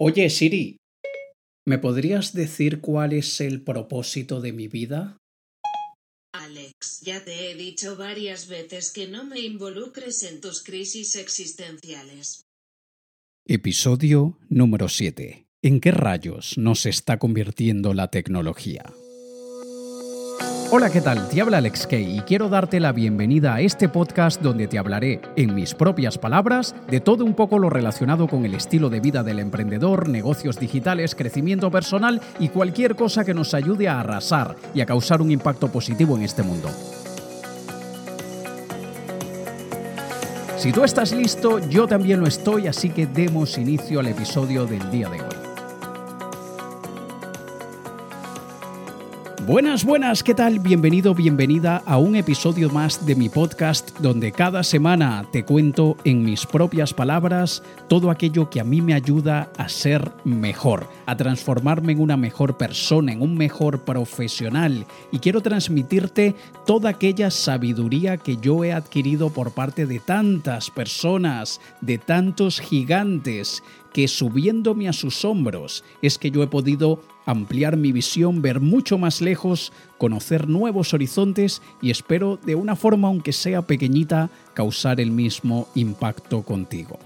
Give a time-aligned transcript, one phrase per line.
[0.00, 0.78] Oye, Siri,
[1.64, 5.18] ¿me podrías decir cuál es el propósito de mi vida?
[6.32, 12.42] Alex, ya te he dicho varias veces que no me involucres en tus crisis existenciales.
[13.46, 15.46] Episodio número 7.
[15.62, 18.92] ¿En qué rayos nos está convirtiendo la tecnología?
[20.70, 21.28] Hola, ¿qué tal?
[21.28, 25.20] Te habla Alex Kay y quiero darte la bienvenida a este podcast donde te hablaré,
[25.36, 29.22] en mis propias palabras, de todo un poco lo relacionado con el estilo de vida
[29.22, 34.80] del emprendedor, negocios digitales, crecimiento personal y cualquier cosa que nos ayude a arrasar y
[34.80, 36.70] a causar un impacto positivo en este mundo.
[40.56, 44.90] Si tú estás listo, yo también lo estoy, así que demos inicio al episodio del
[44.90, 45.33] día de hoy.
[49.46, 50.58] Buenas, buenas, ¿qué tal?
[50.58, 56.24] Bienvenido, bienvenida a un episodio más de mi podcast donde cada semana te cuento en
[56.24, 61.92] mis propias palabras todo aquello que a mí me ayuda a ser mejor, a transformarme
[61.92, 68.38] en una mejor persona, en un mejor profesional y quiero transmitirte toda aquella sabiduría que
[68.38, 73.62] yo he adquirido por parte de tantas personas, de tantos gigantes
[73.94, 78.98] que subiéndome a sus hombros es que yo he podido ampliar mi visión, ver mucho
[78.98, 85.12] más lejos, conocer nuevos horizontes y espero de una forma aunque sea pequeñita causar el
[85.12, 86.98] mismo impacto contigo.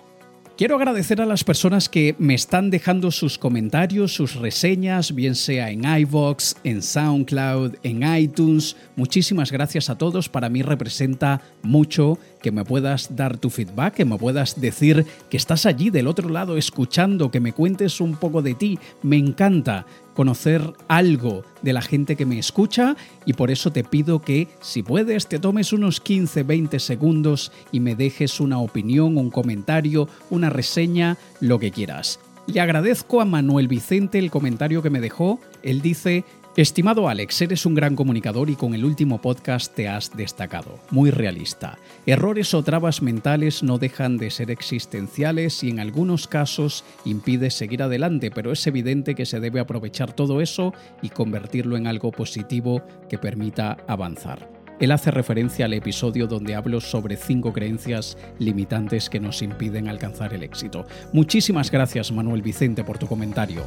[0.58, 5.70] Quiero agradecer a las personas que me están dejando sus comentarios, sus reseñas, bien sea
[5.70, 8.74] en iVoox, en SoundCloud, en iTunes.
[8.96, 10.28] Muchísimas gracias a todos.
[10.28, 15.36] Para mí representa mucho que me puedas dar tu feedback, que me puedas decir que
[15.36, 18.78] estás allí del otro lado escuchando, que me cuentes un poco de ti.
[19.02, 24.20] Me encanta conocer algo de la gente que me escucha y por eso te pido
[24.20, 30.08] que si puedes te tomes unos 15-20 segundos y me dejes una opinión, un comentario,
[30.30, 32.18] una reseña, lo que quieras.
[32.48, 35.38] Le agradezco a Manuel Vicente el comentario que me dejó.
[35.62, 36.24] Él dice,
[36.58, 40.80] Estimado Alex, eres un gran comunicador y con el último podcast te has destacado.
[40.90, 41.78] Muy realista.
[42.04, 47.84] Errores o trabas mentales no dejan de ser existenciales y en algunos casos impide seguir
[47.84, 52.82] adelante, pero es evidente que se debe aprovechar todo eso y convertirlo en algo positivo
[53.08, 54.50] que permita avanzar.
[54.80, 60.34] Él hace referencia al episodio donde hablo sobre cinco creencias limitantes que nos impiden alcanzar
[60.34, 60.86] el éxito.
[61.12, 63.62] Muchísimas gracias Manuel Vicente por tu comentario.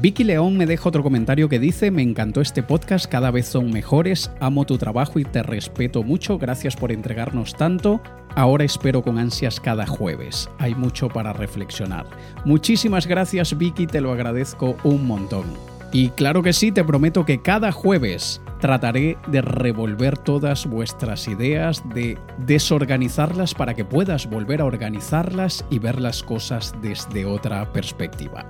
[0.00, 3.70] Vicky León me deja otro comentario que dice, me encantó este podcast, cada vez son
[3.70, 8.00] mejores, amo tu trabajo y te respeto mucho, gracias por entregarnos tanto,
[8.34, 12.06] ahora espero con ansias cada jueves, hay mucho para reflexionar.
[12.44, 15.46] Muchísimas gracias Vicky, te lo agradezco un montón.
[15.92, 21.82] Y claro que sí, te prometo que cada jueves trataré de revolver todas vuestras ideas,
[21.94, 28.44] de desorganizarlas para que puedas volver a organizarlas y ver las cosas desde otra perspectiva.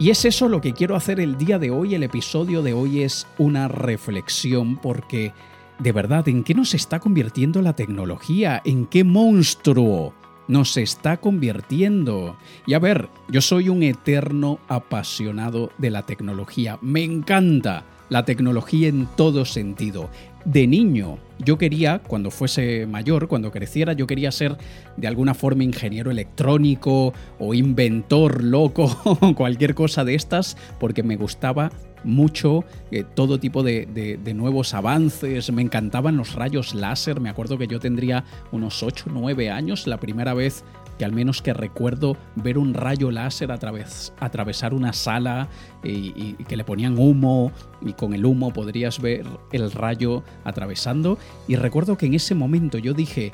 [0.00, 1.94] Y es eso lo que quiero hacer el día de hoy.
[1.94, 5.34] El episodio de hoy es una reflexión porque,
[5.78, 8.62] de verdad, ¿en qué nos está convirtiendo la tecnología?
[8.64, 10.14] ¿En qué monstruo
[10.48, 12.38] nos está convirtiendo?
[12.66, 16.78] Y a ver, yo soy un eterno apasionado de la tecnología.
[16.80, 20.08] Me encanta la tecnología en todo sentido
[20.44, 21.18] de niño.
[21.38, 24.56] Yo quería, cuando fuese mayor, cuando creciera, yo quería ser
[24.96, 28.88] de alguna forma ingeniero electrónico o inventor loco,
[29.36, 31.70] cualquier cosa de estas, porque me gustaba
[32.04, 37.58] mucho eh, todo tipo de, de, nuevos avances, me encantaban los rayos láser, me acuerdo
[37.58, 40.64] que yo tendría unos 8 o 9 años la primera vez
[41.00, 45.48] que al menos que recuerdo ver un rayo láser atravesar una sala
[45.82, 51.16] y, que le ponían humo y con el humo podrías ver el rayo atravesando.
[51.48, 53.32] Y recuerdo que en ese momento yo dije,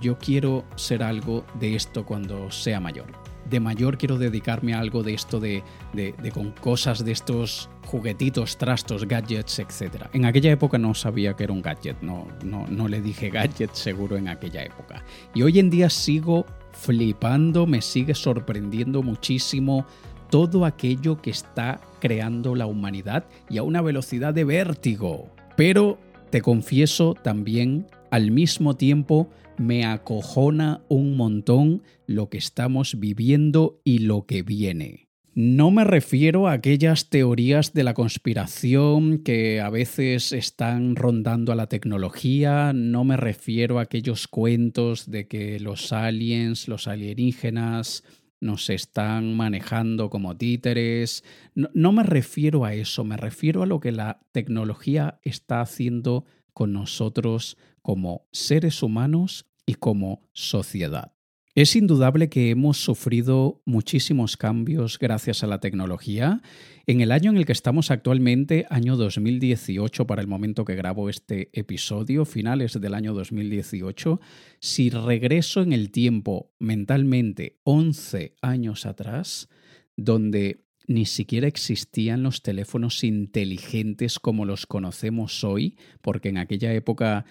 [0.00, 3.08] yo quiero ser algo de esto cuando sea mayor.
[3.44, 5.62] De mayor quiero dedicarme a algo de esto de,
[5.92, 10.06] de, con cosas de estos juguetitos, trastos, gadgets, etc.
[10.14, 13.74] En aquella época no sabía que era un gadget, no, no, no le dije gadget
[13.74, 15.04] seguro en aquella época.
[15.34, 19.86] Y hoy en día sigo flipando, me sigue sorprendiendo muchísimo
[20.30, 25.28] todo aquello que está creando la humanidad y a una velocidad de vértigo.
[25.56, 25.98] Pero
[26.30, 29.28] te confieso también, al mismo tiempo,
[29.58, 35.01] me acojona un montón lo que estamos viviendo y lo que viene.
[35.34, 41.54] No me refiero a aquellas teorías de la conspiración que a veces están rondando a
[41.54, 48.04] la tecnología, no me refiero a aquellos cuentos de que los aliens, los alienígenas,
[48.42, 51.24] nos están manejando como títeres.
[51.54, 56.74] No, me refiero a eso, me refiero a lo que la tecnología está haciendo con
[56.74, 61.14] nosotros como seres humanos y como sociedad.
[61.54, 66.40] Es indudable que hemos sufrido muchísimos cambios gracias a la tecnología.
[66.86, 71.10] En el año en el que estamos actualmente, año 2018, para el momento que grabo
[71.10, 74.18] este episodio, finales del año 2018,
[74.60, 79.50] si regreso en el tiempo mentalmente 11 años atrás,
[79.94, 87.26] donde ni siquiera existían los teléfonos inteligentes como los conocemos hoy, porque en aquella época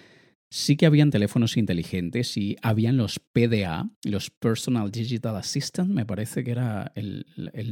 [0.52, 6.44] sí que habían teléfonos inteligentes y habían los PDA, los Personal Digital Assistant, me parece
[6.44, 7.24] que era el,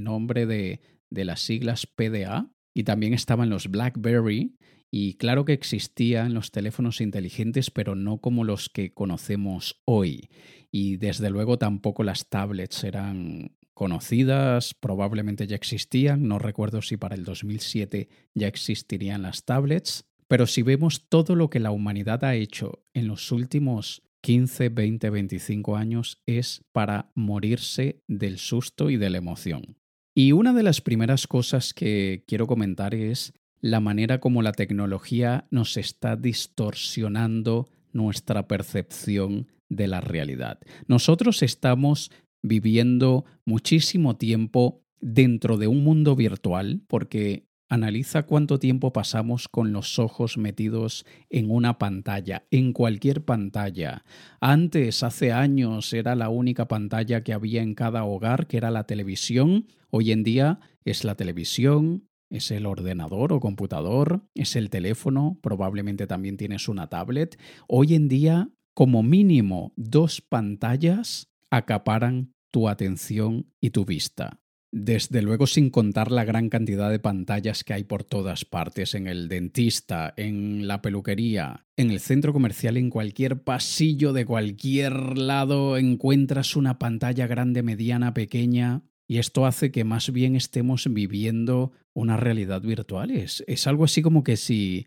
[0.03, 0.81] nombre de,
[1.11, 4.56] de las siglas PDA, y también estaban los BlackBerry,
[4.91, 10.31] y claro que existían los teléfonos inteligentes, pero no como los que conocemos hoy.
[10.73, 17.15] Y desde luego tampoco las tablets eran conocidas, probablemente ya existían, no recuerdo si para
[17.15, 22.37] el 2007 ya existirían las tablets, pero si vemos todo lo que la humanidad ha
[22.37, 29.11] hecho en los últimos 15, 20, 25 años es para morirse del susto y de
[29.11, 29.77] la emoción.
[30.15, 35.49] Y una de las primeras cosas que quiero comentar es la manera como la tecnología
[35.50, 40.61] nos está distorsionando nuestra percepción de la realidad.
[40.87, 49.46] Nosotros estamos viviendo muchísimo tiempo dentro de un mundo virtual porque Analiza cuánto tiempo pasamos
[49.46, 54.05] con los ojos metidos en una pantalla, en cualquier pantalla.
[54.40, 58.88] Antes, hace años, era la única pantalla que había en cada hogar, que era la
[58.88, 59.69] televisión.
[59.88, 66.08] Hoy en día es la televisión, es el ordenador o computador, es el teléfono, probablemente
[66.08, 67.38] también tienes una tablet.
[67.69, 74.39] Hoy en día, como mínimo, dos pantallas acaparan tu atención y tu vista.
[74.72, 79.08] Desde luego sin contar la gran cantidad de pantallas que hay por todas partes, en
[79.08, 85.76] el dentista, en la peluquería, en el centro comercial, en cualquier pasillo de cualquier lado
[85.76, 92.16] encuentras una pantalla grande, mediana, pequeña, y esto hace que más bien estemos viviendo una
[92.16, 93.11] realidad virtual.
[93.11, 94.87] Es, algo así como que si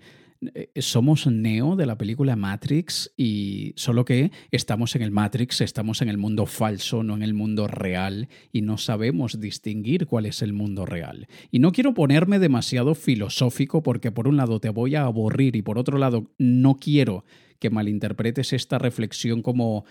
[0.76, 6.10] somos Neo de la película Matrix y solo que estamos en el Matrix, estamos en
[6.10, 10.54] el mundo falso, no en el mundo real y no sabemos distinguir cuál es el
[10.54, 11.28] mundo real.
[11.52, 15.62] Y no quiero ponerme demasiado filosófico porque por un lado te voy a aburrir y
[15.62, 17.26] por otro lado no quiero
[17.60, 19.86] que malinterpretes esta reflexión como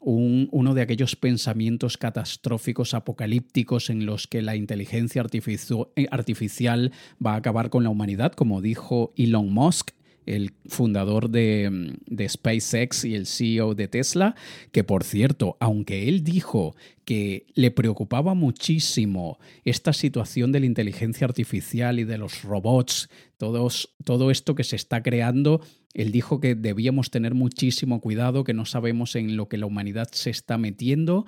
[0.00, 6.92] uno de aquellos pensamientos catastróficos apocalípticos en los que la inteligencia eh, artificial
[7.24, 9.90] va a acabar con la humanidad, como dijo Elon Musk
[10.28, 14.34] el fundador de, de, SpaceX y el CEO de Tesla,
[14.72, 21.26] que por cierto, aunque él dijo que le preocupaba muchísimo esta situación de la inteligencia
[21.26, 23.08] artificial y de los robots,
[23.38, 25.62] todos, todo esto que se está creando,
[25.94, 30.08] él dijo que debíamos tener muchísimo cuidado, que no sabemos en lo que la humanidad
[30.12, 31.24] se está metiendo.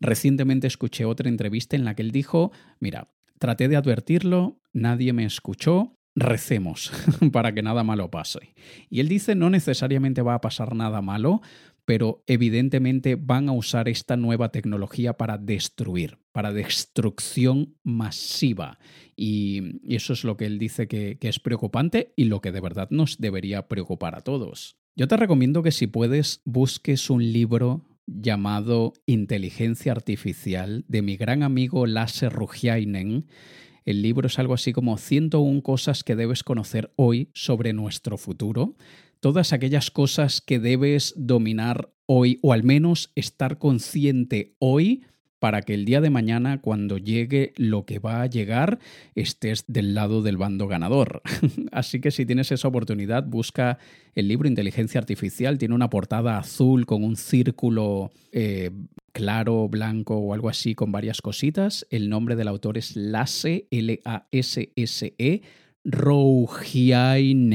[0.00, 3.08] Recientemente escuché otra entrevista en la que él dijo, mira,
[3.38, 6.92] traté de advertirlo, nadie me escuchó, recemos
[7.32, 8.54] para que nada malo pase.
[8.90, 11.40] Y él dice, no necesariamente va a pasar nada malo,
[11.84, 18.78] pero evidentemente van a usar esta nueva tecnología para destruir, para destrucción masiva.
[19.16, 22.88] Y, eso es lo que él dice que, es preocupante y lo que de verdad
[22.90, 24.76] nos debería preocupar a todos.
[24.94, 31.42] Yo te recomiendo que si puedes busques un libro llamado Inteligencia Artificial de mi gran
[31.42, 33.26] amigo Lasse Rugiainen
[33.84, 38.76] el libro es algo así como 101 cosas que debes conocer hoy sobre nuestro futuro.
[39.20, 45.04] Todas aquellas cosas que debes dominar hoy o al menos estar consciente hoy
[45.42, 48.78] para que el día de mañana, cuando llegue lo que va a llegar,
[49.16, 51.20] estés del lado del bando ganador.
[51.72, 53.76] Así que si tienes esa oportunidad, busca
[54.14, 55.58] el libro Inteligencia Artificial.
[55.58, 58.70] Tiene una portada azul con un círculo eh,
[59.10, 61.88] claro, blanco o algo así con varias cositas.
[61.90, 65.42] El nombre del autor es Lasse, L-A-S-S-E.
[65.84, 67.48] Rougiainen,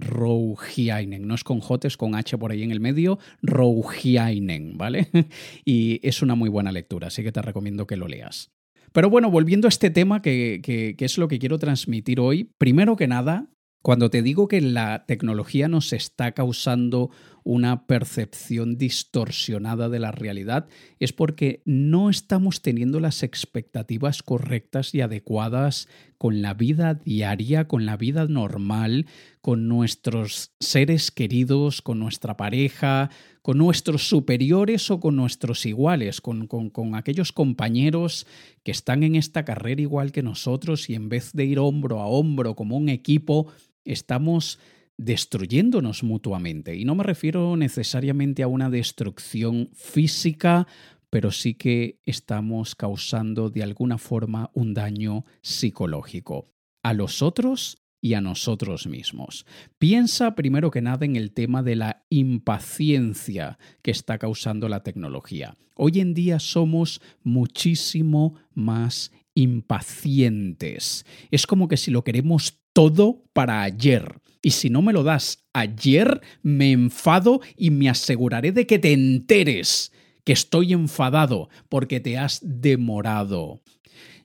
[0.00, 5.10] Rougiainen, no es con J, es con H por ahí en el medio, Rougiainen, ¿vale?
[5.64, 8.50] Y es una muy buena lectura, así que te recomiendo que lo leas.
[8.92, 12.96] Pero bueno, volviendo a este tema que, que es lo que quiero transmitir hoy, primero
[12.96, 13.50] que nada,
[13.84, 17.10] cuando te digo que la tecnología nos está causando
[17.44, 20.66] una percepción distorsionada de la realidad,
[20.98, 25.86] es porque no estamos teniendo las expectativas correctas y adecuadas
[26.16, 29.06] con la vida diaria, con la vida normal,
[29.42, 33.10] con nuestros seres queridos, con nuestra pareja,
[33.42, 38.26] con nuestros superiores o con nuestros iguales, con, con, aquellos compañeros
[38.62, 42.06] que están en esta carrera igual que nosotros y en vez de ir hombro a
[42.06, 43.52] hombro como un equipo,
[43.84, 44.58] estamos
[44.96, 46.76] destruyéndonos mutuamente.
[46.76, 50.66] Y no me refiero necesariamente a una destrucción física
[51.14, 58.14] pero sí que estamos causando de alguna forma un daño psicológico a los otros y
[58.14, 59.46] a nosotros mismos.
[59.78, 65.56] Piensa primero que nada en el tema de la impaciencia que está causando la tecnología.
[65.76, 71.06] Hoy en día somos muchísimo más impacientes.
[71.30, 74.20] Es como que si lo queremos todo para ayer.
[74.44, 78.92] Y si no me lo das ayer, me enfado y me aseguraré de que te
[78.92, 79.90] enteres
[80.22, 83.62] que estoy enfadado porque te has demorado.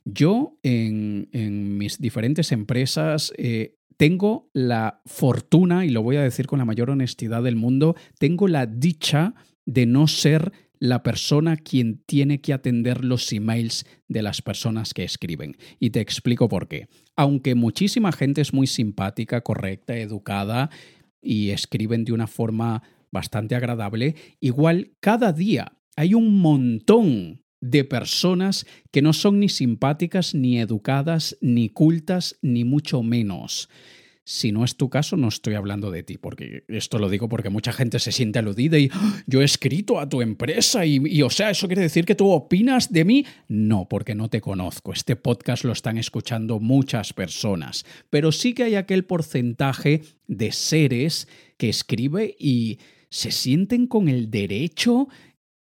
[0.03, 1.29] Yo en,
[1.77, 6.89] mis diferentes empresas eh, tengo la fortuna, y lo voy a decir con la mayor
[6.89, 9.35] honestidad del mundo, tengo la dicha
[9.65, 15.03] de no ser la persona quien tiene que atender los emails de las personas que
[15.03, 15.57] escriben.
[15.79, 16.87] Y te explico por qué.
[17.15, 20.69] Aunque muchísima gente es muy simpática, correcta, educada
[21.21, 22.81] y escriben de una forma
[23.11, 30.33] bastante agradable, igual cada día hay un montón de personas que no son ni simpáticas,
[30.33, 33.69] ni educadas, ni cultas, ni mucho menos.
[34.31, 37.49] Si no es tu caso, no estoy hablando de ti, porque esto lo digo porque
[37.49, 39.23] mucha gente se siente aludida y ¡Ah!
[39.25, 42.29] yo he escrito a tu empresa y, y, o sea, ¿eso quiere decir que tú
[42.29, 43.25] opinas de mí?
[43.47, 44.93] No, porque no te conozco.
[44.93, 51.27] Este podcast lo están escuchando muchas personas, pero sí que hay aquel porcentaje de seres
[51.57, 52.77] que escribe y
[53.09, 55.07] se sienten con el derecho,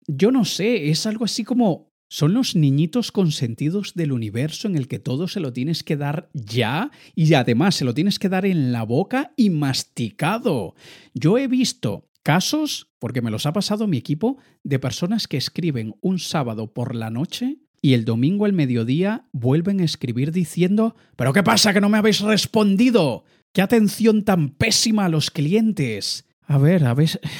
[0.06, 4.86] yo no sé, es algo así como son los niñitos consentidos del universo en el
[4.86, 8.44] que todo se lo tienes que dar ya y además se lo tienes que dar
[8.44, 10.74] en la boca y masticado.
[11.14, 15.94] Yo he visto casos, porque me los ha pasado mi equipo, de personas que escriben
[16.02, 21.32] un sábado por la noche y el domingo al mediodía vuelven a escribir diciendo ¿Pero
[21.32, 23.24] qué pasa que no me habéis respondido?
[23.54, 26.26] ¿Qué atención tan pésima a los clientes?
[26.42, 27.18] A ver, a ver...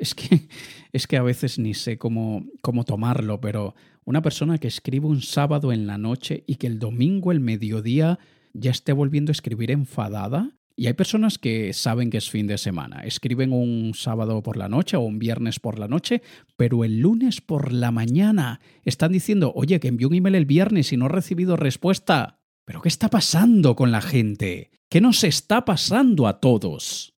[0.00, 0.48] Es que,
[0.94, 3.74] es que a veces ni sé cómo, cómo tomarlo, pero
[4.10, 8.18] una persona que escribe un sábado en la noche y que el domingo, el mediodía,
[8.52, 10.50] ya esté volviendo a escribir enfadada.
[10.74, 14.68] Y hay personas que saben que es fin de semana, escriben un sábado por la
[14.68, 16.22] noche o un viernes por la noche,
[16.56, 20.92] pero el lunes por la mañana están diciendo, oye, que envió un email el viernes
[20.92, 22.40] y no he recibido respuesta.
[22.64, 24.70] ¿Pero qué está pasando con la gente?
[24.88, 27.14] ¿Qué nos está pasando a todos?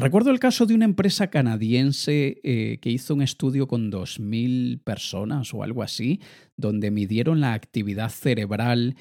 [0.00, 5.52] Recuerdo el caso de una empresa canadiense eh, que hizo un estudio con 2.000 personas
[5.52, 6.20] o algo así,
[6.56, 8.96] donde midieron la actividad cerebral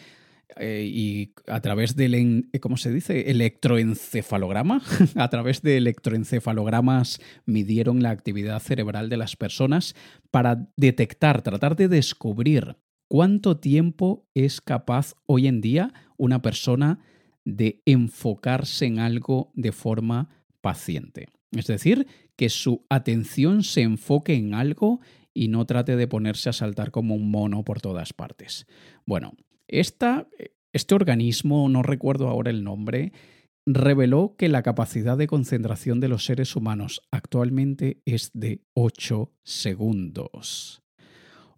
[0.58, 3.32] eh, y a través del, ¿cómo se dice?
[3.32, 4.82] Electroencefalograma.
[5.16, 9.96] a través de electroencefalogramas midieron la actividad cerebral de las personas
[10.32, 12.76] para detectar, tratar de descubrir
[13.08, 17.00] cuánto tiempo es capaz hoy en día una persona
[17.46, 20.30] de enfocarse en algo de forma
[20.62, 21.28] paciente.
[21.52, 25.00] Es decir, que su atención se enfoque en algo
[25.34, 28.68] y no trate de ponerse a saltar como un mono por todas partes.
[29.06, 29.34] Bueno,
[29.68, 30.28] esta,
[30.74, 33.14] este organismo, no recuerdo ahora el nombre,
[33.66, 40.82] reveló que la capacidad de concentración de los seres humanos actualmente es de 8 segundos.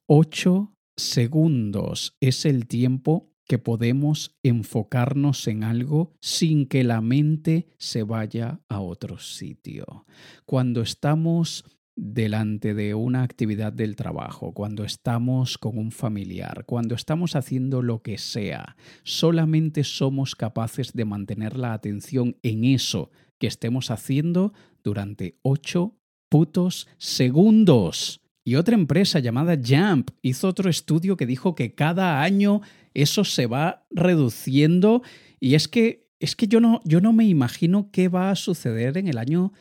[0.08, 8.03] 8 segundos es el tiempo que podemos enfocarnos en algo sin que la mente se
[8.03, 10.05] vaya a otro sitio.
[10.46, 17.36] Cuando estamos delante de una actividad del trabajo, cuando estamos con un familiar, cuando estamos
[17.36, 23.91] haciendo lo que sea, solamente somos capaces de mantener la atención en eso que estemos
[23.91, 25.98] haciendo durante ocho
[26.29, 28.21] putos segundos.
[28.43, 32.62] Y otra empresa llamada Jump hizo otro estudio que dijo que cada año
[32.93, 35.03] eso se va reduciendo
[35.39, 38.98] y es que, es que yo, no, yo no me imagino qué va a suceder
[38.98, 39.53] en el año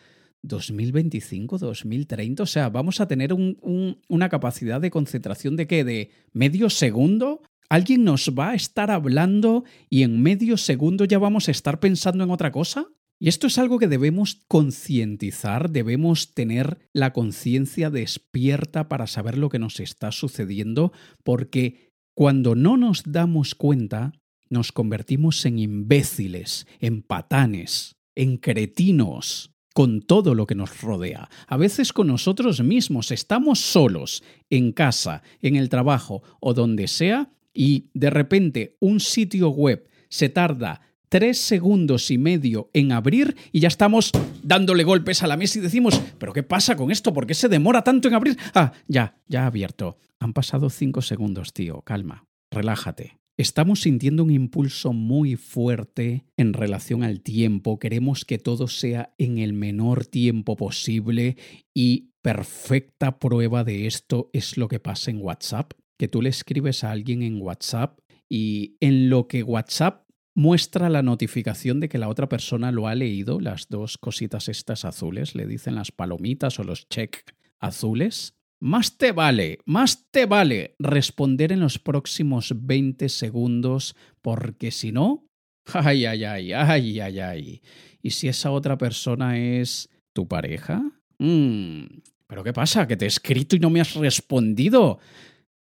[0.42, 2.42] 2025, 2030.
[2.42, 5.84] O sea, vamos a tener una capacidad de concentración de qué?
[5.84, 7.42] De medio segundo.
[7.68, 12.25] ¿Alguien nos va a estar hablando y en medio segundo ya vamos a estar pensando
[12.25, 12.87] en otra cosa?
[13.23, 19.50] Y esto es algo que debemos concientizar, debemos tener la conciencia despierta para saber lo
[19.50, 20.91] que nos está sucediendo,
[21.23, 24.12] porque cuando no nos damos cuenta,
[24.49, 31.29] nos convertimos en imbéciles, en patanes, en cretinos con todo lo que nos rodea.
[31.47, 37.31] A veces con nosotros mismos estamos solos, en casa, en el trabajo o donde sea,
[37.53, 43.61] y de repente un sitio web se tarda tres segundos y medio en abrir y
[43.61, 44.12] ya estamos
[44.43, 47.12] dándole golpes a la mesa y decimos, pero ¿qué pasa con esto?
[47.12, 48.38] ¿Por qué se demora tanto en abrir?
[48.55, 49.99] Ah, ya, ya ha abierto.
[50.21, 53.19] Han pasado cinco segundos, tío, calma, relájate.
[53.37, 59.38] Estamos sintiendo un impulso muy fuerte en relación al tiempo, queremos que todo sea en
[59.38, 61.37] el menor tiempo posible
[61.75, 66.85] y perfecta prueba de esto es lo que pasa en WhatsApp, que tú le escribes
[66.85, 67.99] a alguien en WhatsApp
[68.29, 72.94] y en lo que WhatsApp muestra la notificación de que la otra persona lo ha
[72.94, 78.99] leído, las dos cositas estas azules, le dicen las palomitas o los check azules, más
[78.99, 85.26] te vale, más te vale responder en los próximos 20 segundos, porque si no,
[85.72, 87.62] ay, ay, ay, ay, ay, ay.
[88.02, 90.82] ¿Y si esa otra persona es tu pareja?
[91.18, 91.84] Mmm,
[92.26, 92.87] ¿pero qué pasa?
[92.87, 94.99] ¿Que te he escrito y no me has respondido?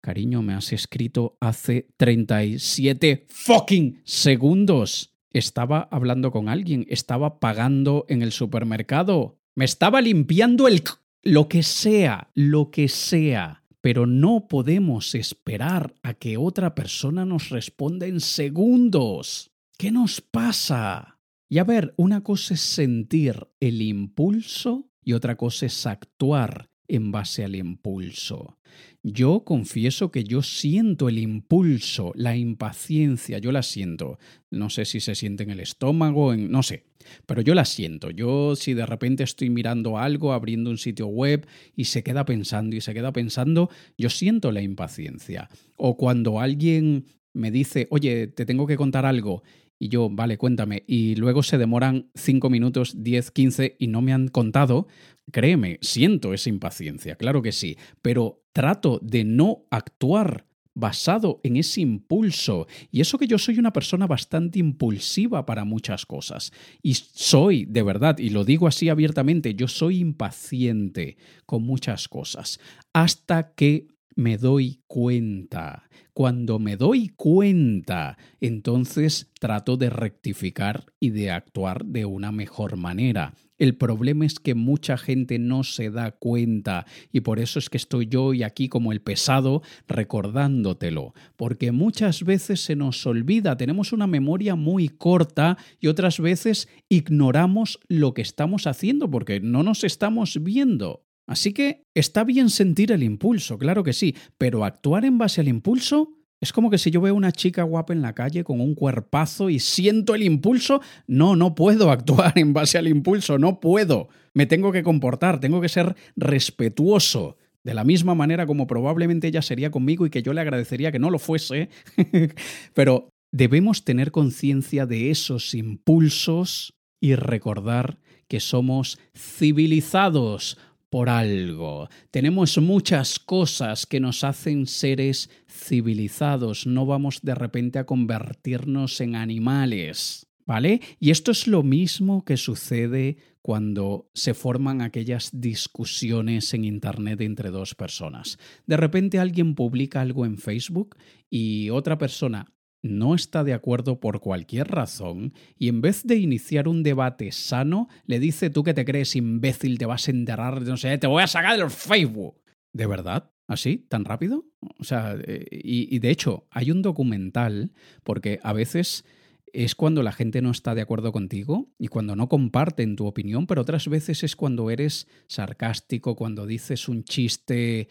[0.04, 5.14] Cariño, me has escrito hace 37 fucking segundos.
[5.32, 10.84] Estaba hablando con alguien, estaba pagando en el supermercado, me estaba limpiando el
[11.22, 13.64] lo que sea, lo que sea.
[13.80, 19.52] Pero no podemos esperar a que otra persona nos responda en segundos.
[19.78, 21.18] ¿Qué nos pasa?
[21.48, 27.14] Y a ver, una cosa es sentir el impulso y otra cosa es actuar en
[27.14, 28.58] base al impulso.
[29.03, 34.18] Yo confieso que yo siento el impulso, la impaciencia, yo la siento.
[34.50, 36.86] No sé si se siente en el estómago, en, no sé,
[37.25, 38.12] pero yo la siento.
[38.12, 42.75] Yo si de repente estoy mirando algo, abriendo un sitio web y se queda pensando
[42.75, 45.50] y se queda pensando, yo siento la impaciencia.
[45.75, 49.44] O cuando alguien me dice, oye, te tengo que contar algo
[49.84, 54.13] y yo, vale, cuéntame, y luego se demoran 5 minutos, 10, 15 y no me
[54.13, 54.88] han contado,
[55.30, 61.82] créeme, siento esa impaciencia, claro que sí, pero trato de no actuar basado en ese
[61.82, 62.66] impulso.
[62.92, 66.52] Y eso que yo soy una persona bastante impulsiva para muchas cosas.
[66.82, 72.60] Y soy, de verdad, y lo digo así abiertamente, yo soy impaciente con muchas cosas.
[72.94, 75.89] Hasta que me doy cuenta.
[76.13, 83.34] Cuando me doy cuenta, entonces trato de rectificar y de actuar de una mejor manera.
[83.58, 87.77] El problema es que mucha gente no se da cuenta y por eso es que
[87.77, 93.93] estoy yo hoy aquí como el pesado recordándotelo, porque muchas veces se nos olvida, tenemos
[93.93, 99.84] una memoria muy corta y otras veces ignoramos lo que estamos haciendo porque no nos
[99.84, 101.06] estamos viendo.
[101.26, 105.48] Así que está bien sentir el impulso, claro que sí, pero actuar en base al
[105.48, 108.76] impulso es como que si yo veo una chica guapa en la calle con un
[108.76, 114.10] cuerpazo y siento el impulso, no, no puedo actuar en base al impulso, no puedo.
[114.34, 117.38] Me tengo que comportar, tengo que ser respetuoso.
[117.64, 121.00] De la misma manera como probablemente ella sería conmigo y que yo le agradecería que
[121.00, 121.70] no lo fuese.
[122.74, 130.58] Pero debemos tener conciencia de esos impulsos y recordar que somos civilizados,
[130.93, 131.89] por algo.
[132.12, 136.67] Tenemos muchas cosas que nos hacen seres civilizados.
[136.67, 140.27] No vamos de repente a convertirnos en animales.
[140.45, 140.82] ¿Vale?
[140.99, 147.49] Y esto es lo mismo que sucede cuando se forman aquellas discusiones en Internet entre
[147.49, 148.38] dos personas.
[148.67, 150.95] De repente alguien publica algo en Facebook
[151.27, 152.53] y otra persona
[152.84, 157.88] no está de acuerdo por cualquier razón y en vez de iniciar un debate sano,
[158.06, 161.24] le dice tú que te crees imbécil, te vas a enterrar, no sé, te voy
[161.24, 162.36] a sacar del Facebook.
[162.74, 163.32] ¿De verdad?
[163.48, 163.86] ¿Así?
[163.89, 164.46] ¿Tan rápido?
[164.80, 167.72] O sea, eh, y, y de hecho, hay un documental,
[168.04, 169.06] porque a veces
[169.54, 173.46] es cuando la gente no está de acuerdo contigo y cuando no comparten tu opinión,
[173.46, 177.88] pero otras veces es cuando eres sarcástico, cuando dices un chiste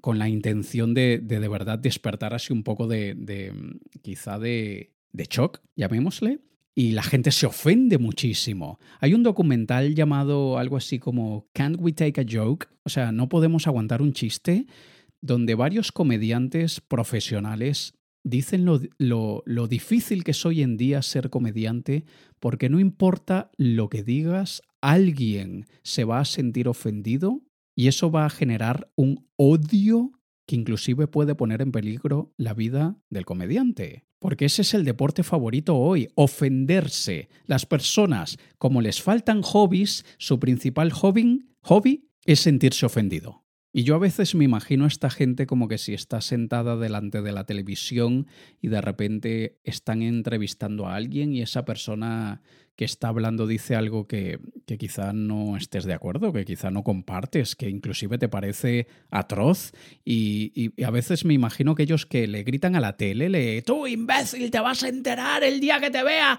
[0.00, 3.52] con la intención de, de, de verdad despertar así un poco de, de
[4.02, 6.40] quizá de, de shock, llamémosle,
[6.74, 8.78] y la gente se ofende muchísimo.
[9.00, 12.68] Hay un documental llamado algo así como Can't We Take a Joke?
[12.84, 14.66] O sea, no podemos aguantar un chiste,
[15.20, 21.30] donde varios comediantes profesionales dicen lo, lo, lo, difícil que es hoy en día ser
[21.30, 22.04] comediante,
[22.38, 27.42] porque no importa lo que digas, alguien se va a sentir ofendido
[27.78, 30.10] y eso va a generar un odio
[30.46, 34.04] que inclusive puede poner en peligro la vida del comediante.
[34.18, 37.28] Porque ese es el deporte favorito hoy, ofenderse.
[37.46, 43.44] Las personas, como les faltan hobbies, su principal hobby, hobby es sentirse ofendido.
[43.72, 47.22] Y yo a veces me imagino a esta gente como que si está sentada delante
[47.22, 48.26] de la televisión
[48.60, 52.42] y de repente están entrevistando a alguien y esa persona
[52.78, 56.84] que está hablando dice algo que, que quizá no estés de acuerdo, que quizá no
[56.84, 59.72] compartes, que inclusive te parece atroz.
[60.04, 63.62] Y, y, a veces me imagino que ellos que le gritan a la tele, le,
[63.62, 66.38] tú imbécil, te vas a enterar el día que te vea.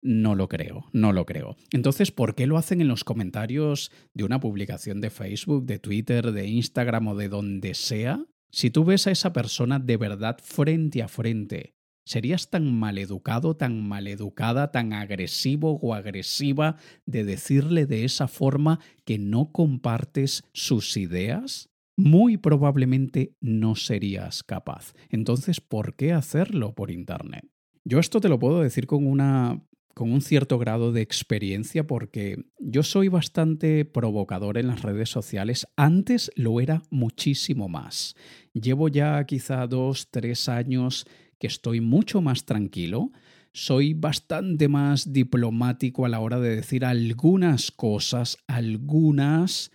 [0.00, 1.54] No lo creo, no lo creo.
[1.70, 6.32] Entonces, ¿por qué lo hacen en los comentarios de una publicación de Facebook, de Twitter,
[6.32, 8.24] de Instagram o de donde sea?
[8.50, 13.86] Si tú ves a esa persona de verdad frente a frente ¿Serías tan maleducado, tan
[13.86, 21.70] maleducada, tan agresivo o agresiva de decirle de esa forma que no compartes sus ideas?
[21.96, 24.92] Muy probablemente no serías capaz.
[25.08, 27.46] Entonces, ¿por qué hacerlo por Internet?
[27.84, 29.62] Yo esto te lo puedo decir con una
[29.94, 35.68] con un cierto grado de experiencia porque yo soy bastante provocador en las redes sociales.
[35.76, 38.16] Antes lo era muchísimo más.
[38.52, 41.06] Llevo ya quizá dos, tres años
[41.44, 43.12] que estoy mucho más tranquilo.
[43.52, 49.70] Soy bastante más diplomático a la hora de decir algunas cosas, algunas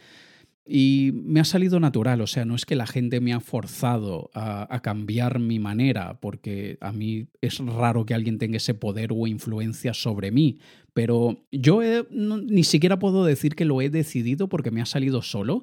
[0.65, 4.31] y me ha salido natural, o sea, no es que la gente me ha forzado
[4.33, 9.27] a, cambiar mi manera, porque a mí es raro que alguien tenga ese poder o
[9.27, 10.57] influencia sobre mí,
[10.93, 15.61] pero yo ni siquiera puedo decir que lo he decidido porque me ha salido solo.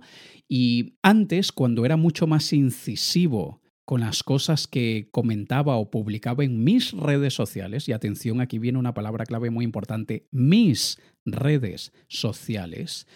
[0.48, 6.64] Y antes, cuando era mucho más incisivo con las cosas que comentaba o publicaba en
[6.64, 13.06] mis redes sociales, y atención, aquí viene una palabra clave muy importante, mis redes sociales,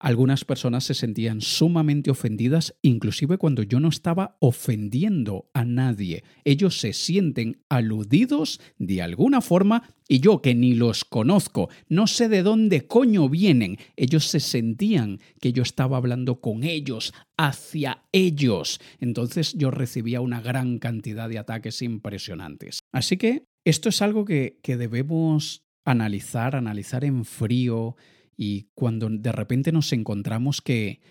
[0.00, 6.24] algunas personas se sentían sumamente ofendidas, inclusive cuando yo no estaba ofendiendo a nadie.
[6.44, 12.30] Ellos se sienten aludidos de alguna forma y yo que ni los conozco, no sé
[12.30, 18.80] de dónde coño vienen, ellos se sentían que yo estaba hablando con ellos, hacia ellos.
[19.00, 22.80] Entonces yo recibía una gran cantidad de ataques impresionantes.
[22.90, 27.96] Así que esto es algo que, que debemos analizar, analizar en frío
[28.40, 31.02] y cuando de repente nos encontramos que,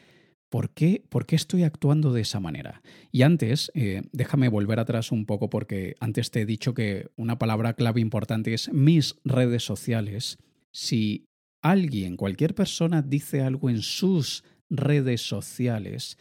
[0.50, 2.82] ¿por qué, ¿por qué estoy actuando de esa manera?
[3.12, 7.38] Y antes, eh, déjame volver atrás un poco porque antes te he dicho que una
[7.38, 10.40] palabra clave importante es mis redes sociales.
[10.74, 11.28] Si
[11.62, 16.18] alguien, cualquier persona dice algo en sus redes sociales,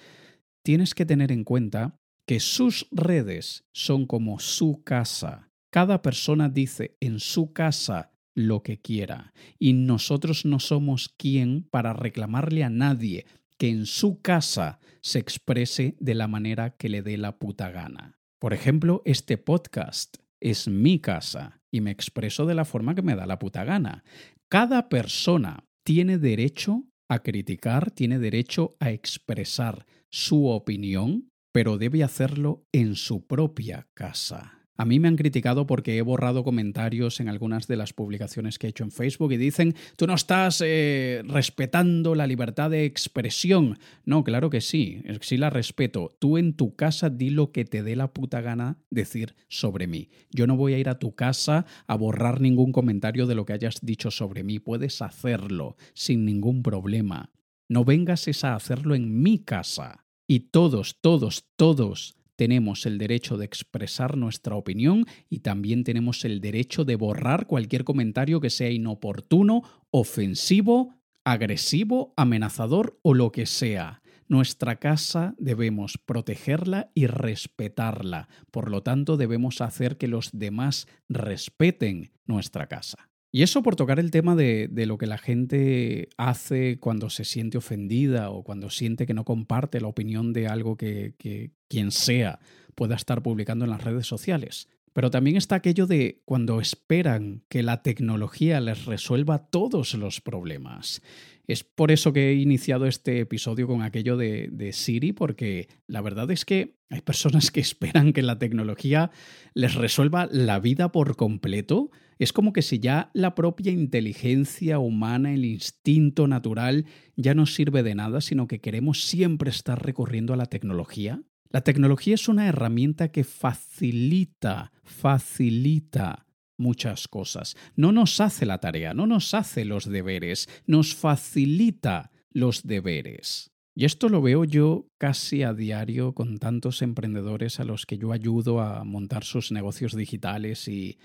[0.62, 5.49] tienes que tener en cuenta que sus redes son como su casa.
[5.73, 9.33] Cada persona dice en su casa lo que quiera.
[9.59, 13.27] Y nosotros no somos quien para reclamarle a nadie
[13.59, 18.16] que en su casa se exprese de la manera que le dé la puta gana.
[18.38, 23.16] Por ejemplo, este podcast es mi casa y me expreso de la forma que me
[23.16, 24.05] da la puta gana.
[24.48, 32.64] Cada persona tiene derecho a criticar, tiene derecho a expresar su opinión, pero debe hacerlo
[32.70, 34.58] en su propia casa.
[34.81, 38.69] A mí me han criticado porque he borrado comentarios en algunas de las publicaciones que
[38.69, 43.77] he hecho en Facebook y dicen, tú no estás eh, respetando la libertad de expresión.
[44.05, 46.17] No, claro que sí, sí la respeto.
[46.21, 50.11] Tú en tu casa di lo que te dé la puta gana decir sobre mí.
[50.31, 53.55] Yo no voy a ir a tu casa a borrar ningún comentario de lo que
[53.55, 54.61] hayas dicho sobre mí.
[54.61, 57.31] Puedes hacerlo sin ningún problema.
[57.69, 60.05] No vengas a hacerlo en mi casa.
[60.29, 66.40] Y todos, todos, todos tenemos el derecho de expresar nuestra opinión y también tenemos el
[66.40, 74.03] derecho de borrar cualquier comentario que sea inoportuno, ofensivo, agresivo, amenazador o lo que sea.
[74.29, 78.29] Nuestra casa debemos protegerla y respetarla.
[78.53, 83.11] Por lo tanto, debemos hacer que los demás respeten nuestra casa.
[83.31, 87.59] Y eso por tocar el tema de, lo que la gente hace cuando se siente
[87.59, 92.38] ofendida o cuando siente que no comparte la opinión de algo que, que quien sea
[92.75, 94.69] pueda estar publicando en las redes sociales.
[94.98, 101.02] Pero también está aquello de cuando esperan que la tecnología les resuelva todos los problemas.
[101.46, 106.32] Es por eso que he iniciado este episodio con aquello de, Siri, porque la verdad
[106.32, 109.12] es que hay personas que esperan que la tecnología
[109.54, 115.32] les resuelva la vida por completo es como que si ya la propia inteligencia humana,
[115.32, 120.37] el instinto natural, ya no sirve de nada, sino que queremos siempre estar recurriendo a
[120.37, 121.22] la tecnología.
[121.50, 126.26] La tecnología es una herramienta que facilita, facilita
[126.58, 127.56] muchas cosas.
[127.74, 133.50] No nos hace la tarea, no nos hace los deberes, nos facilita los deberes.
[133.74, 138.12] Y esto lo veo yo casi a diario con tantos emprendedores a los que yo
[138.12, 140.98] ayudo a montar sus negocios digitales y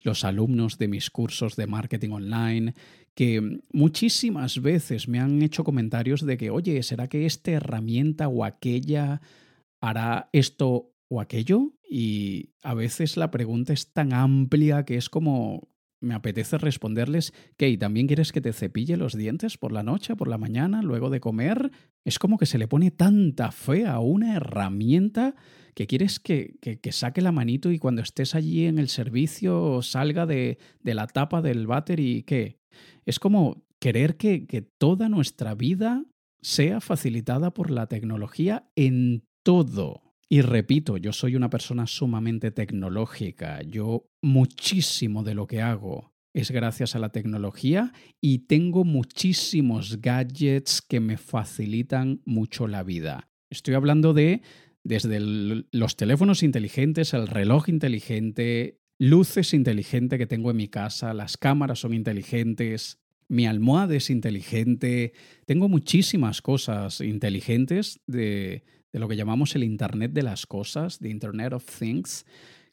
[0.00, 2.74] los alumnos de mis cursos de marketing online,
[3.14, 8.44] que muchísimas veces me han hecho comentarios de que, oye, ¿será que esta herramienta o
[8.44, 9.20] aquella
[9.80, 11.72] hará esto o aquello?
[11.88, 15.68] Y a veces la pregunta es tan amplia que es como,
[16.00, 20.28] me apetece responderles que también quieres que te cepille los dientes por la noche, por
[20.28, 21.70] la mañana, luego de comer.
[22.04, 25.34] Es como que se le pone tanta fe a una herramienta
[25.74, 30.26] que quieres que, que, saque la manito y cuando estés allí en el servicio salga
[30.26, 32.58] de, de la tapa del váter y que
[33.06, 36.04] es como querer que, que toda nuestra vida
[36.42, 43.62] sea facilitada por la tecnología en todo Y repito, yo soy una persona sumamente tecnológica.
[43.62, 50.80] Yo muchísimo de lo que hago es gracias a la tecnología y tengo muchísimos gadgets
[50.80, 53.28] que me facilitan mucho la vida.
[53.50, 54.42] Estoy hablando de
[54.84, 55.18] desde
[55.72, 61.80] los teléfonos inteligentes, el reloj inteligente, luces inteligentes que tengo en mi casa, las cámaras
[61.80, 65.12] son inteligentes, mi almohada es inteligente,
[65.44, 71.10] tengo muchísimas cosas inteligentes de, de lo que llamamos el Internet de las Cosas, de
[71.10, 72.26] Internet of Things,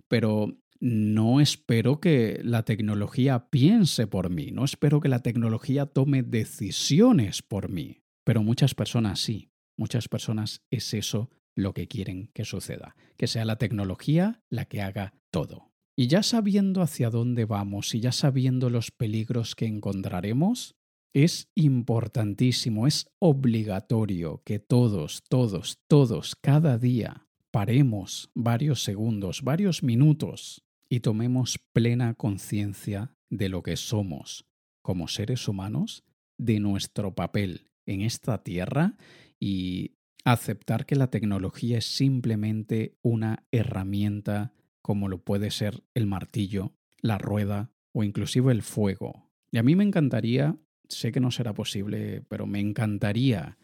[0.08, 6.24] pero no espero que la tecnología piense por mí, no espero que la tecnología tome
[6.24, 12.46] decisiones por mí, pero muchas personas sí, muchas personas es eso lo que quieren que
[12.46, 15.74] suceda, que sea la tecnología la que haga todo.
[16.00, 20.77] Y ya sabiendo hacia dónde vamos y ya sabiendo los peligros que encontraremos,
[21.24, 30.64] es importantísimo, es obligatorio que todos, todos, todos, cada día paremos varios segundos, varios minutos
[30.88, 34.46] y tomemos plena conciencia de lo que somos
[34.84, 36.04] como seres humanos,
[36.38, 38.96] de nuestro papel en esta tierra
[39.40, 44.54] y aceptar que la tecnología es simplemente una herramienta
[44.84, 49.32] como lo puede ser el martillo, la rueda o inclusive el fuego.
[49.52, 50.58] Y a mí me encantaría,
[50.90, 53.58] sé que no será posible, pero me encantaría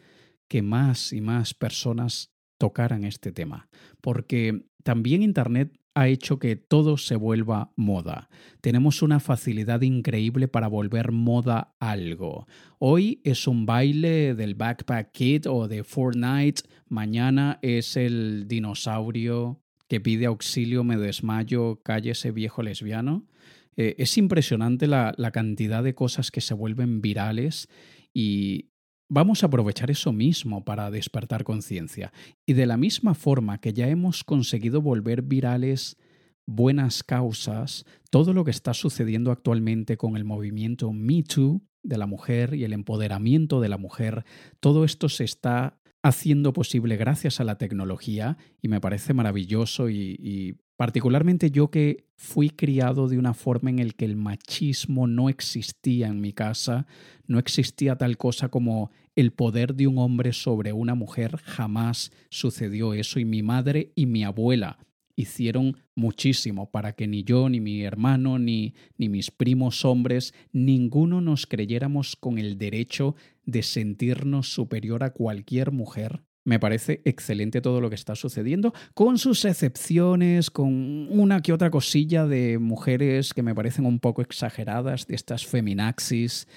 [0.48, 3.70] que más y más personas tocaran este tema,
[4.02, 8.30] porque también Internet ha hecho que todo se vuelva moda.
[8.62, 12.48] Tenemos una facilidad increíble para volver moda algo.
[12.80, 20.02] Hoy es un baile del Backpack Kid o de Fortnite, mañana es el dinosaurio que
[20.02, 23.28] pide auxilio, me desmayo, calle ese viejo lesbiano.
[23.78, 27.68] Eh, es impresionante la, cantidad de cosas que se vuelven virales
[28.14, 28.70] y,
[29.10, 32.12] Vamos a aprovechar eso mismo para despertar conciencia.
[32.48, 35.98] Y de la misma forma que ya hemos conseguido volver virales
[36.48, 42.08] buenas causas, todo lo que está sucediendo actualmente con el movimiento Me Too de la
[42.08, 44.26] mujer y el empoderamiento de la mujer,
[44.60, 50.58] todo esto se está haciendo posible gracias a la tecnología y me parece maravilloso y,
[50.76, 56.08] particularmente yo que fui criado de una forma en el que el machismo no existía
[56.08, 56.88] en mi casa,
[57.28, 62.94] no existía tal cosa como el poder de un hombre sobre una mujer, jamás sucedió
[62.94, 64.80] eso y mi madre y mi abuela
[65.16, 71.22] hicieron muchísimo para que ni yo, ni mi hermano, ni, ni mis primos hombres, ninguno
[71.22, 76.24] nos creyéramos con el derecho de sentirnos superior a cualquier mujer.
[76.46, 81.72] Me parece excelente todo lo que está sucediendo, con sus excepciones, con una que otra
[81.72, 86.48] cosilla de mujeres que me parecen un poco exageradas, de estas feminaxis,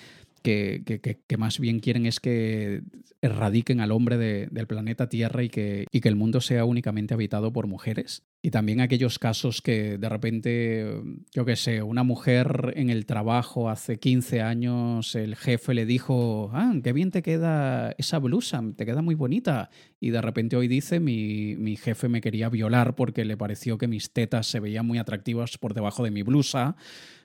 [0.46, 2.82] que, más bien quieren es que
[3.20, 7.14] erradiquen al hombre de, del planeta Tierra y que, y que el mundo sea únicamente
[7.14, 8.22] habitado por mujeres.
[8.42, 11.02] Y también aquellos casos que de repente,
[11.34, 16.50] yo qué sé, una mujer en el trabajo hace 15 años, el jefe le dijo,
[16.52, 19.70] ah, qué bien te queda esa blusa, te queda muy bonita.
[19.98, 23.88] Y de repente hoy dice, mi, mi jefe me quería violar porque le pareció que
[23.88, 26.76] mis tetas se veían muy atractivas por debajo de mi blusa.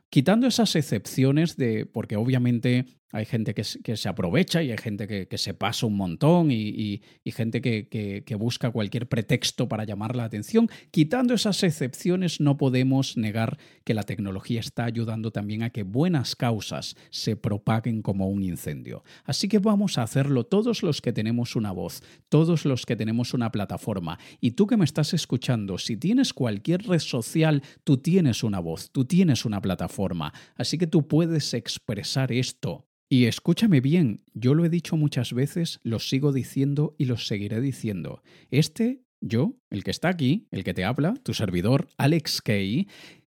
[0.09, 5.37] Quitando esas excepciones de, porque obviamente hay gente que, se aprovecha y hay gente que,
[5.37, 10.69] se pasa un montón y, gente que, busca cualquier pretexto para llamar la atención.
[10.91, 16.35] Quitando esas excepciones, no podemos negar que la tecnología está ayudando también a que buenas
[16.35, 19.03] causas se propaguen como un incendio.
[19.25, 23.33] Así que vamos a hacerlo todos los que tenemos una voz, todos los que tenemos
[23.33, 24.17] una plataforma.
[24.39, 28.91] Y tú que me estás escuchando, si tienes cualquier red social, tú tienes una voz,
[28.91, 30.33] tú tienes una plataforma.
[30.55, 35.81] Así que tú puedes expresar esto y escúchame bien, yo lo he dicho muchas veces,
[35.83, 38.23] lo sigo diciendo y lo seguiré diciendo.
[38.51, 42.87] Este, yo, el que está aquí, el que te habla, tu servidor, Alex Kay,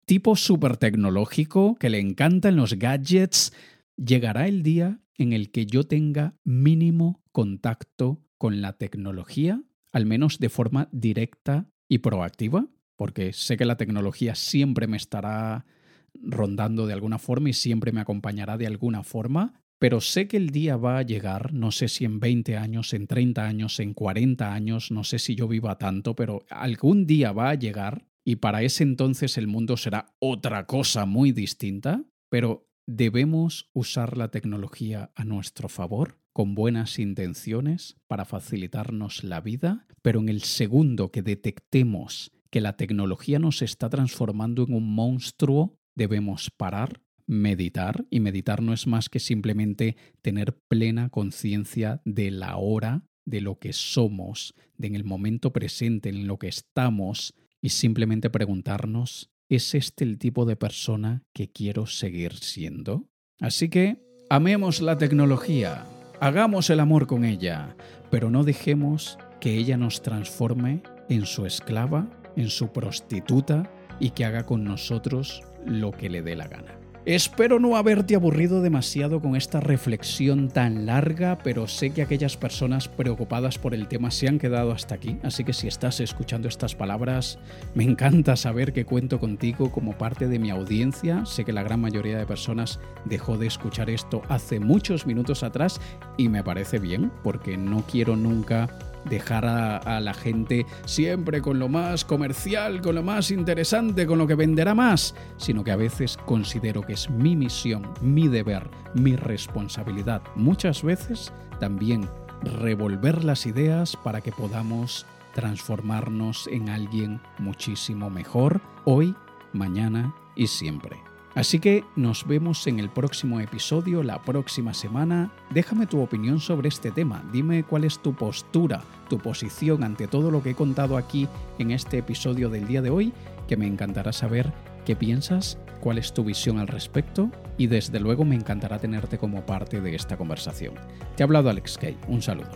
[0.05, 3.51] tipo súper tecnológico, que le encantan los gadgets,
[3.97, 9.61] llegará el día en el que yo tenga mínimo contacto con la tecnología,
[9.91, 15.65] al menos de forma directa y proactiva, porque sé que la tecnología siempre me estará
[16.13, 20.49] rondando de alguna forma y siempre me acompañará de alguna forma, pero sé que el
[20.49, 24.53] día va a llegar, no sé si en 20 años, en 30 años, en 40
[24.53, 28.63] años, no sé si yo viva tanto, pero algún día va a llegar y para
[28.63, 35.23] ese entonces el mundo será otra cosa muy distinta, pero debemos usar la tecnología a
[35.23, 42.31] nuestro favor, con buenas intenciones, para facilitarnos la vida, pero en el segundo que detectemos
[42.49, 48.73] que la tecnología nos está transformando en un monstruo, debemos parar meditar, y meditar no
[48.73, 54.87] es más que simplemente tener plena conciencia de la hora de lo que somos, de
[54.87, 60.45] en el momento presente, en lo que estamos, y simplemente preguntarnos, ¿es este el tipo
[60.45, 63.09] de persona que quiero seguir siendo?
[63.39, 63.97] Así que,
[64.29, 65.85] amemos la tecnología,
[66.19, 67.75] hagamos el amor con ella,
[68.11, 74.25] pero no dejemos que ella nos transforme en su esclava, en su prostituta y que
[74.25, 76.84] haga con nosotros lo que le dé la gana.
[77.05, 82.87] Espero no haberte aburrido demasiado con esta reflexión tan larga, pero sé que aquellas personas
[82.87, 86.73] preocupadas por el tema se han quedado hasta aquí, así que si estás escuchando estas
[86.73, 87.37] palabras,
[87.75, 91.27] me encanta saber que cuento contigo como parte de mi audiencia.
[91.27, 95.79] Sé que la gran mayoría de personas dejó de escuchar esto hace muchos minutos atrás
[96.17, 98.67] y me parece bien, porque no quiero nunca
[99.09, 104.27] dejar a, la gente siempre con lo más comercial, con lo más interesante, con lo
[104.27, 109.15] que venderá más, sino que a veces considero que es mi misión, mi deber, mi
[109.15, 112.09] responsabilidad, muchas veces también
[112.43, 119.15] revolver las ideas para que podamos transformarnos en alguien muchísimo mejor hoy,
[119.53, 121.14] mañana y siempre.
[121.35, 125.33] Así que nos vemos en el próximo episodio, la próxima semana.
[125.49, 130.31] Déjame tu opinión sobre este tema, dime cuál es tu postura, tu posición ante todo
[130.31, 131.27] lo que he contado aquí
[131.59, 133.11] en este episodio del día de hoy,
[133.49, 134.53] que me encantará saber
[134.85, 139.45] qué piensas, cuál es tu visión al respecto y desde luego me encantará tenerte como
[139.45, 140.75] parte de esta conversación.
[141.17, 142.51] Te ha hablado Alex Kay, un saludo.